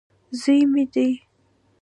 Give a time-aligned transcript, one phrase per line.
[0.41, 1.09] زوی مې دی.